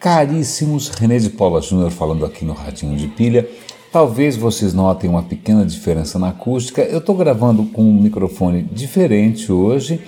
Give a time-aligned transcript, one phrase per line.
[0.00, 3.46] Caríssimos, René de Paula Júnior falando aqui no Radinho de Pilha.
[3.92, 6.80] Talvez vocês notem uma pequena diferença na acústica.
[6.80, 10.00] Eu estou gravando com um microfone diferente hoje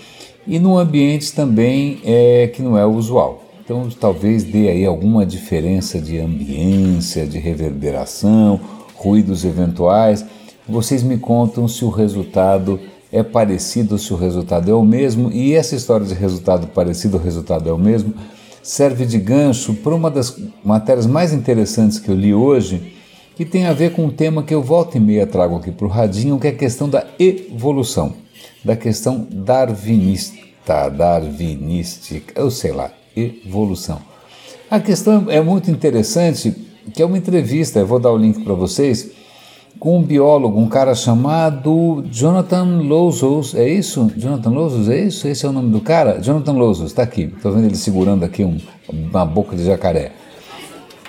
[0.46, 3.44] e num ambiente também é, que não é o usual.
[3.62, 8.58] Então talvez dê aí alguma diferença de ambiência, de reverberação,
[8.94, 10.24] ruídos eventuais.
[10.66, 12.80] Vocês me contam se o resultado
[13.12, 17.20] é parecido, se o resultado é o mesmo, e essa história de resultado parecido, o
[17.20, 18.14] resultado é o mesmo,
[18.62, 22.94] serve de gancho para uma das matérias mais interessantes que eu li hoje,
[23.36, 25.86] que tem a ver com um tema que eu volta e meia trago aqui para
[25.86, 28.14] o Radinho, que é a questão da evolução,
[28.64, 34.00] da questão darwinista, darwinística, eu sei lá, evolução.
[34.70, 36.54] A questão é muito interessante,
[36.94, 39.10] que é uma entrevista, eu vou dar o link para vocês,
[39.78, 44.10] com um biólogo, um cara chamado Jonathan Lozos, é isso?
[44.16, 45.26] Jonathan Lozos, é isso?
[45.26, 46.20] Esse é o nome do cara?
[46.20, 48.58] Jonathan Lozos, está aqui, estou vendo ele segurando aqui um,
[48.88, 50.12] uma boca de jacaré.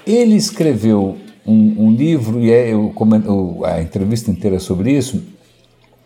[0.06, 5.22] Ele escreveu um, um livro, e é, eu comento, a entrevista inteira sobre isso,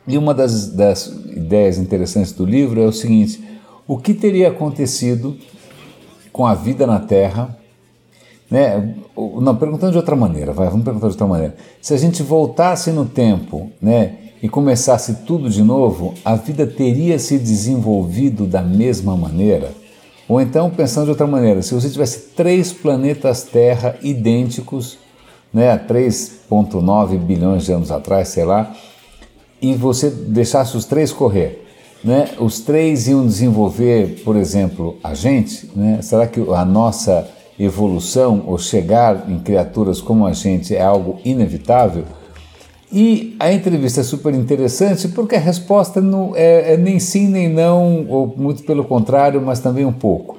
[0.08, 3.44] e uma das, das ideias interessantes do livro é o seguinte:
[3.88, 5.38] o que teria acontecido
[6.32, 7.57] com a vida na Terra
[8.50, 8.96] né?
[9.16, 11.56] Não, perguntando de outra maneira, vai, vamos perguntar de outra maneira.
[11.82, 17.20] Se a gente voltasse no tempo né, e começasse tudo de novo, a vida teria
[17.20, 19.72] se desenvolvido da mesma maneira?
[20.28, 24.98] Ou então, pensando de outra maneira, se você tivesse três planetas Terra idênticos,
[25.54, 28.74] né, há 3,9 bilhões de anos atrás, sei lá,
[29.62, 31.66] e você deixasse os três correr,
[32.04, 35.70] né, os três iam desenvolver, por exemplo, a gente?
[35.74, 37.28] Né, será que a nossa
[37.60, 42.06] evolução ou chegar em criaturas como a gente é algo inevitável?
[42.92, 47.50] E a entrevista é super interessante porque a resposta não é, é nem sim nem
[47.50, 50.38] não, ou muito pelo contrário, mas também um pouco.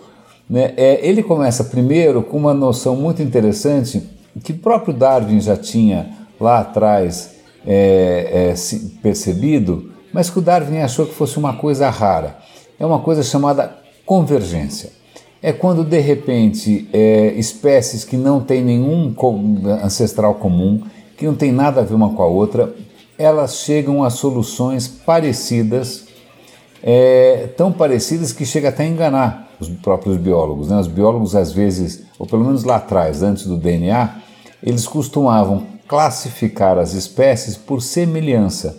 [0.49, 0.73] Né?
[0.77, 4.03] É, ele começa primeiro com uma noção muito interessante
[4.43, 7.35] que próprio Darwin já tinha lá atrás
[7.67, 8.55] é, é,
[9.03, 12.39] percebido, mas que o Darwin achou que fosse uma coisa rara.
[12.79, 13.77] É uma coisa chamada
[14.07, 14.98] convergência
[15.43, 19.15] é quando de repente é, espécies que não têm nenhum
[19.83, 20.83] ancestral comum,
[21.17, 22.75] que não tem nada a ver uma com a outra,
[23.17, 26.07] elas chegam a soluções parecidas,
[26.83, 30.69] é, tão parecidas que chega até a enganar os próprios biólogos.
[30.69, 30.79] Né?
[30.79, 34.17] Os biólogos às vezes, ou pelo menos lá atrás, antes do DNA,
[34.63, 38.79] eles costumavam classificar as espécies por semelhança.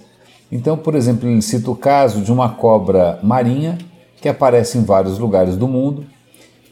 [0.51, 3.77] Então, por exemplo, ele cita o caso de uma cobra marinha
[4.21, 6.05] que aparece em vários lugares do mundo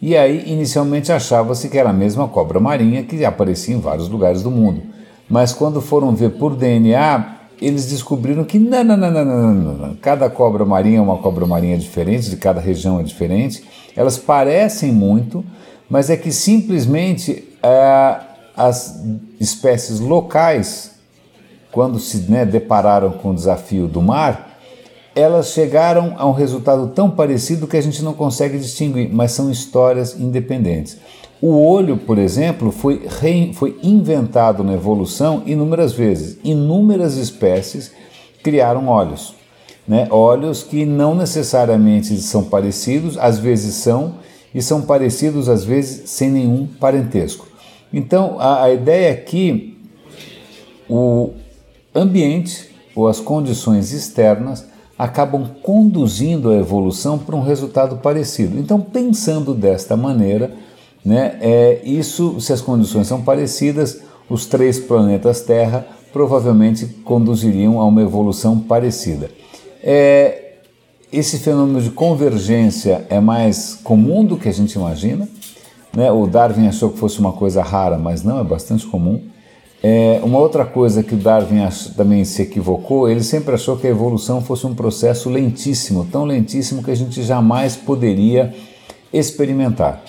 [0.02, 4.44] e aí, inicialmente, achava-se que era a mesma cobra marinha que aparecia em vários lugares
[4.44, 4.82] do mundo.
[5.30, 9.96] Mas quando foram ver por DNA, eles descobriram que não, não, não, não, não, não,
[9.96, 13.64] cada cobra marinha é uma cobra marinha diferente, de cada região é diferente.
[13.96, 15.44] Elas parecem muito,
[15.90, 18.20] mas é que simplesmente é,
[18.56, 19.04] as
[19.40, 20.92] espécies locais,
[21.72, 24.47] quando se né, depararam com o desafio do mar,
[25.18, 29.50] elas chegaram a um resultado tão parecido que a gente não consegue distinguir, mas são
[29.50, 30.98] histórias independentes.
[31.42, 33.08] O olho, por exemplo, foi,
[33.54, 36.38] foi inventado na evolução inúmeras vezes.
[36.44, 37.92] Inúmeras espécies
[38.44, 39.36] criaram olhos.
[39.88, 40.08] Né?
[40.10, 44.16] Olhos que não necessariamente são parecidos, às vezes são,
[44.54, 47.48] e são parecidos às vezes sem nenhum parentesco.
[47.94, 49.78] Então a, a ideia é que
[50.90, 51.32] o
[51.94, 54.66] ambiente ou as condições externas
[54.98, 58.60] acabam conduzindo a evolução para um resultado parecido.
[58.60, 60.52] Então, pensando desta maneira,
[61.06, 67.86] né, é, isso, se as condições são parecidas, os três planetas Terra provavelmente conduziriam a
[67.86, 69.30] uma evolução parecida.
[69.84, 70.56] É,
[71.14, 75.30] esse fenômeno de convergência é mais comum do que a gente imagina.
[75.96, 76.12] Né?
[76.12, 79.22] O Darwin achou que fosse uma coisa rara, mas não, é bastante comum.
[79.84, 83.90] É, uma outra coisa que o Darwin também se equivocou, ele sempre achou que a
[83.90, 88.54] evolução fosse um processo lentíssimo, tão lentíssimo que a gente jamais poderia
[89.14, 90.04] experimentar.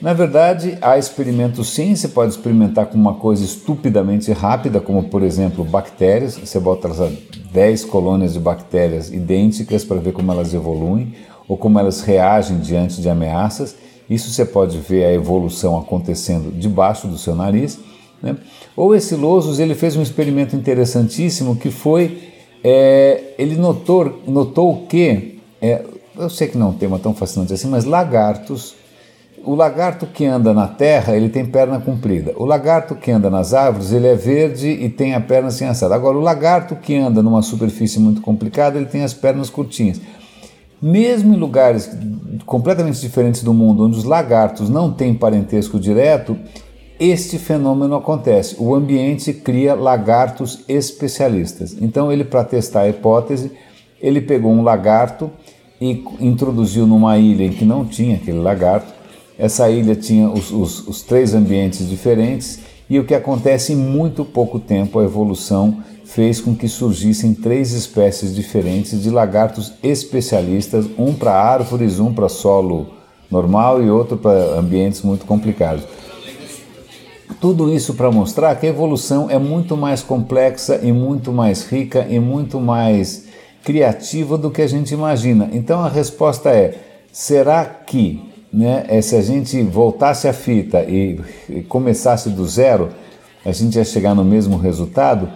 [0.00, 5.22] Na verdade, há experimentos sim, você pode experimentar com uma coisa estupidamente rápida, como por
[5.22, 6.88] exemplo bactérias, você bota
[7.52, 11.14] 10 colônias de bactérias idênticas para ver como elas evoluem
[11.46, 13.76] ou como elas reagem diante de ameaças.
[14.10, 17.78] Isso você pode ver a evolução acontecendo debaixo do seu nariz.
[18.22, 18.36] Né?
[18.76, 22.30] Ou esse Losos ele fez um experimento interessantíssimo que foi
[22.62, 25.84] é, ele notou, notou que é,
[26.16, 28.76] eu sei que não é um tema tão fascinante assim, mas lagartos
[29.44, 32.32] o lagarto que anda na terra, ele tem perna comprida.
[32.36, 35.94] O lagarto que anda nas árvores, ele é verde e tem a perna assim assada.
[35.94, 40.00] Agora, o lagarto que anda numa superfície muito complicada, ele tem as pernas curtinhas.
[40.80, 41.90] Mesmo em lugares
[42.46, 46.36] completamente diferentes do mundo, onde os lagartos não têm parentesco direto,
[47.10, 48.54] este fenômeno acontece.
[48.58, 51.76] O ambiente cria lagartos especialistas.
[51.80, 53.50] Então, ele, para testar a hipótese,
[54.00, 55.30] ele pegou um lagarto
[55.80, 58.92] e introduziu numa ilha em que não tinha aquele lagarto.
[59.36, 64.24] Essa ilha tinha os, os, os três ambientes diferentes e o que acontece em muito
[64.24, 71.14] pouco tempo, a evolução fez com que surgissem três espécies diferentes de lagartos especialistas, um
[71.14, 72.88] para árvores, um para solo
[73.30, 75.84] normal e outro para ambientes muito complicados.
[77.42, 82.06] Tudo isso para mostrar que a evolução é muito mais complexa e muito mais rica
[82.08, 83.24] e muito mais
[83.64, 85.50] criativa do que a gente imagina.
[85.52, 86.78] Então a resposta é:
[87.10, 88.22] será que,
[88.52, 91.18] né, é, se a gente voltasse a fita e,
[91.48, 92.90] e começasse do zero,
[93.44, 95.28] a gente ia chegar no mesmo resultado?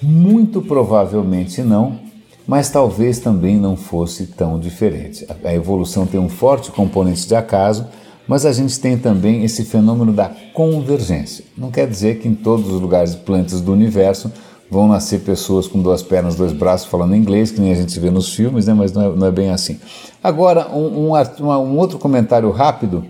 [0.00, 1.98] Muito provavelmente não,
[2.46, 5.26] mas talvez também não fosse tão diferente.
[5.42, 7.88] A evolução tem um forte componente de acaso
[8.30, 11.44] mas a gente tem também esse fenômeno da convergência.
[11.58, 14.30] Não quer dizer que em todos os lugares plantas do universo
[14.70, 18.08] vão nascer pessoas com duas pernas, dois braços falando inglês, que nem a gente vê
[18.08, 18.72] nos filmes, né?
[18.72, 19.80] mas não é, não é bem assim.
[20.22, 23.04] Agora, um, um, um, outro comentário rápido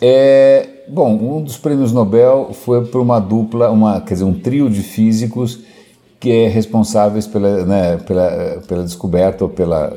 [0.00, 0.68] é.
[0.86, 4.82] Bom, um dos prêmios Nobel foi por uma dupla, uma, quer dizer, um trio de
[4.82, 5.64] físicos
[6.20, 9.92] que é responsáveis pela, né, pela, pela descoberta ou pela,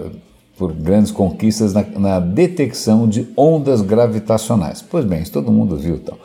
[0.57, 4.81] por grandes conquistas na, na, detecção de ondas gravitacionais.
[4.81, 6.17] Pois bem, isso todo mundo viu então.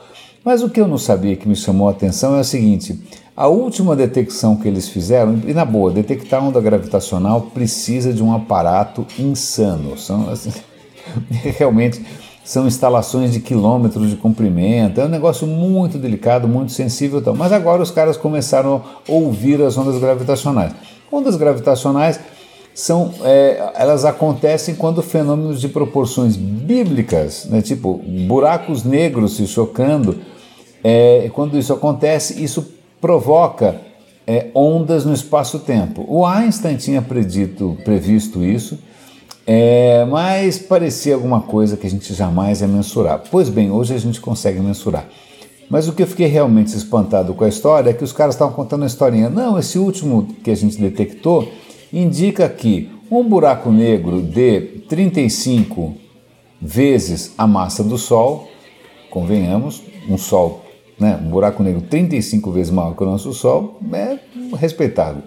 [0.45, 2.99] Mas o que eu não sabia que me chamou a atenção é o seguinte:
[3.37, 8.35] a última detecção que eles fizeram, e na boa, detectar onda gravitacional precisa de um
[8.35, 9.97] aparato insano.
[9.99, 10.51] São, assim,
[11.31, 12.05] realmente
[12.43, 17.21] são instalações de quilômetros de comprimento, é um negócio muito delicado, muito sensível.
[17.21, 17.37] Então.
[17.37, 20.73] Mas agora os caras começaram a ouvir as ondas gravitacionais.
[21.11, 22.19] Ondas gravitacionais
[22.75, 30.19] são, é, elas acontecem quando fenômenos de proporções bíblicas, né, tipo buracos negros se chocando,
[30.83, 32.67] é, quando isso acontece, isso
[33.01, 33.77] provoca
[34.27, 36.05] é, ondas no espaço-tempo.
[36.09, 38.79] O Einstein tinha predito, previsto isso,
[39.47, 43.23] é, mas parecia alguma coisa que a gente jamais ia mensurar.
[43.31, 45.07] Pois bem, hoje a gente consegue mensurar.
[45.69, 48.55] Mas o que eu fiquei realmente espantado com a história é que os caras estavam
[48.55, 49.31] contando a historinha.
[49.31, 51.49] Não, esse último que a gente detectou
[51.93, 55.95] indica que um buraco negro de 35
[56.61, 58.49] vezes a massa do Sol,
[59.11, 60.65] convenhamos, um Sol,
[60.99, 64.19] né, um buraco negro 35 vezes maior que o nosso Sol, é
[64.57, 65.23] respeitável.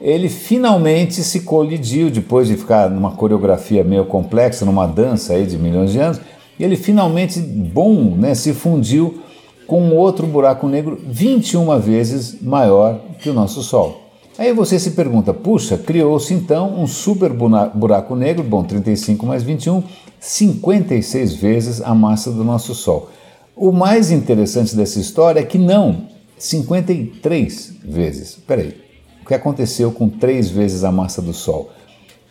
[0.00, 5.56] Ele finalmente se colidiu depois de ficar numa coreografia meio complexa, numa dança aí de
[5.56, 6.20] milhões de anos,
[6.58, 9.22] e ele finalmente, bom, né, se fundiu
[9.66, 14.05] com outro buraco negro 21 vezes maior que o nosso Sol.
[14.38, 19.82] Aí você se pergunta, puxa, criou-se então um super buraco negro, bom, 35 mais 21,
[20.20, 23.10] 56 vezes a massa do nosso Sol.
[23.54, 28.34] O mais interessante dessa história é que não, 53 vezes.
[28.46, 28.76] Peraí,
[29.22, 31.70] o que aconteceu com três vezes a massa do Sol?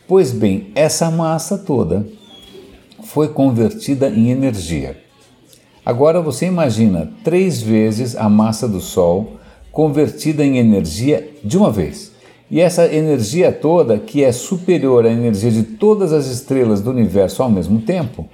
[0.07, 2.05] Pois bem, essa massa toda
[3.03, 4.95] foi convertida em energia.
[5.83, 9.39] Agora você imagina três vezes a massa do Sol
[9.75, 12.13] convertida em energia de uma vez.
[12.49, 17.43] E essa energia toda, que é superior à energia de todas as estrelas do universo
[17.43, 18.25] ao mesmo tempo,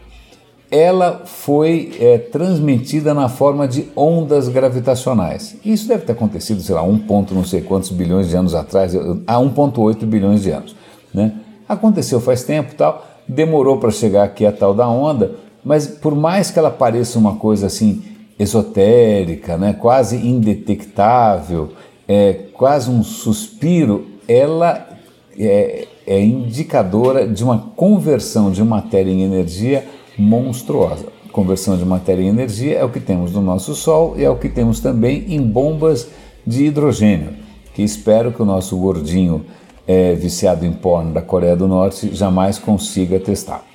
[0.70, 5.56] ela foi é, transmitida na forma de ondas gravitacionais.
[5.66, 8.96] Isso deve ter acontecido, sei lá, um ponto não sei quantos bilhões de anos atrás,
[8.96, 10.76] há 1,8 bilhões de anos.
[11.12, 11.34] Né?
[11.68, 15.32] Aconteceu faz tempo tal, demorou para chegar aqui a tal da onda,
[15.66, 18.11] mas por mais que ela pareça uma coisa assim
[18.42, 21.70] esotérica, né, quase indetectável,
[22.08, 24.90] é, quase um suspiro, ela
[25.38, 29.86] é, é indicadora de uma conversão de matéria em energia
[30.18, 31.06] monstruosa.
[31.32, 34.36] Conversão de matéria em energia é o que temos no nosso Sol e é o
[34.36, 36.10] que temos também em bombas
[36.46, 37.36] de hidrogênio,
[37.74, 39.46] que espero que o nosso gordinho
[39.88, 43.71] é, viciado em porno da Coreia do Norte jamais consiga testar.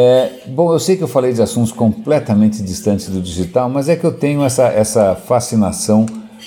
[0.00, 3.96] É, bom, eu sei que eu falei de assuntos completamente distantes do digital, mas é
[3.96, 6.06] que eu tenho essa, essa fascinação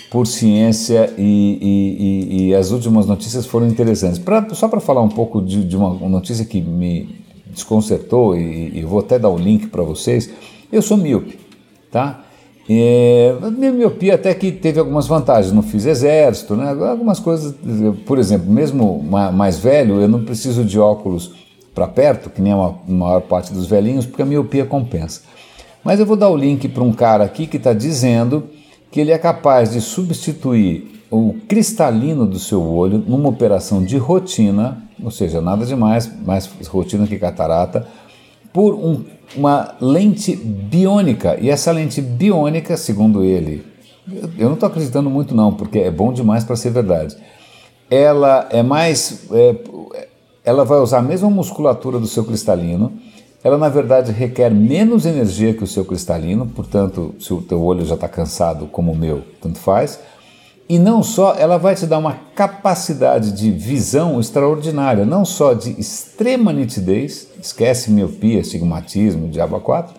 [0.10, 4.20] por ciência e, e, e, e as últimas notícias foram interessantes.
[4.20, 7.14] Pra, só para falar um pouco de, de, uma notícia que me
[7.48, 10.30] desconcertou e, e vou até dar o link para vocês,
[10.72, 11.38] eu sou míope,
[11.92, 12.24] tá?
[12.70, 16.70] É, minha miopia até que teve algumas vantagens, não fiz exército, né?
[16.70, 17.54] algumas coisas,
[18.06, 21.42] por exemplo, mesmo mais velho, eu não preciso de óculos
[21.74, 25.22] para perto, que nem a maior parte dos velhinhos, porque a miopia compensa.
[25.84, 28.50] Mas eu vou dar o link para um cara aqui que está dizendo
[28.92, 34.84] que ele é capaz de substituir o cristalino do seu olho numa operação de rotina,
[35.02, 37.88] ou seja, nada demais, mais rotina que catarata,
[38.54, 39.04] por um,
[39.36, 41.38] uma lente biônica.
[41.42, 43.66] E essa lente biônica, segundo ele,
[44.38, 47.16] eu não estou acreditando muito não, porque é bom demais para ser verdade.
[47.90, 49.56] Ela é mais, é,
[50.44, 52.94] ela vai usar a mesma musculatura do seu cristalino.
[53.44, 57.86] Ela na verdade requer menos energia que o seu cristalino, portanto, se o teu olho
[57.86, 60.00] já está cansado como o meu, tanto faz.
[60.70, 65.72] E não só, ela vai te dar uma capacidade de visão extraordinária, não só de
[65.80, 69.94] extrema nitidez, esquece miopia, estigmatismo, diabo 4,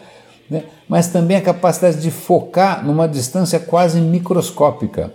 [0.48, 0.64] né?
[0.88, 5.12] mas também a capacidade de focar numa distância quase microscópica.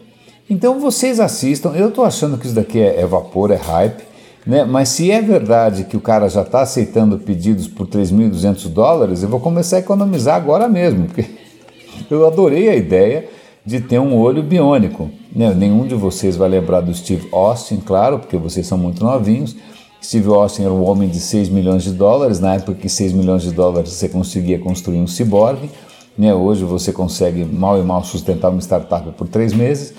[0.49, 4.03] Então vocês assistam, eu estou achando que isso daqui é, é vapor, é hype,
[4.47, 4.63] né?
[4.63, 9.29] mas se é verdade que o cara já está aceitando pedidos por 3.200 dólares, eu
[9.29, 11.25] vou começar a economizar agora mesmo, porque
[12.09, 13.27] eu adorei a ideia
[13.65, 15.11] de ter um olho biônico.
[15.35, 15.53] Né?
[15.53, 19.57] Nenhum de vocês vai lembrar do Steve Austin, claro, porque vocês são muito novinhos.
[20.01, 23.41] Steve Austin era um homem de 6 milhões de dólares, na época que 6 milhões
[23.41, 25.69] de dólares você conseguia construir um ciborgue.
[26.17, 26.33] Né?
[26.33, 29.93] Hoje você consegue mal e mal sustentar uma startup por três meses.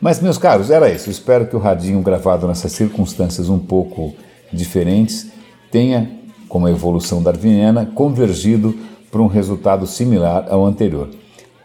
[0.00, 1.10] Mas, meus caros, era isso.
[1.10, 4.14] Espero que o radinho gravado nessas circunstâncias um pouco
[4.52, 5.30] diferentes
[5.70, 6.10] tenha,
[6.48, 8.74] como a evolução darwiniana, convergido
[9.10, 11.08] para um resultado similar ao anterior.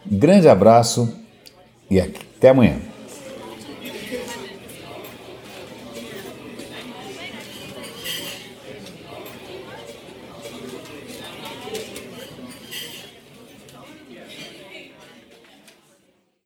[0.04, 1.12] Grande abraço
[1.90, 2.93] e até amanhã.